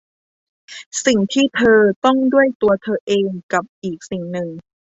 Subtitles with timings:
[1.05, 4.47] สิ่งที่เธอต้องด้วยตัวเธอเอง กับอีกสิ่งหนึ่ง